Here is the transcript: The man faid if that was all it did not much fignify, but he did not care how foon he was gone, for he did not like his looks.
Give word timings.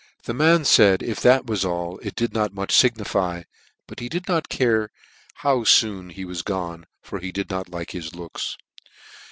The 0.23 0.33
man 0.33 0.63
faid 0.63 1.03
if 1.03 1.21
that 1.21 1.45
was 1.45 1.63
all 1.63 1.99
it 1.99 2.15
did 2.15 2.33
not 2.33 2.55
much 2.55 2.73
fignify, 2.75 3.43
but 3.85 3.99
he 3.99 4.09
did 4.09 4.27
not 4.27 4.49
care 4.49 4.89
how 5.35 5.63
foon 5.63 6.09
he 6.09 6.25
was 6.25 6.41
gone, 6.41 6.87
for 7.03 7.19
he 7.19 7.31
did 7.31 7.51
not 7.51 7.69
like 7.69 7.91
his 7.91 8.15
looks. 8.15 8.57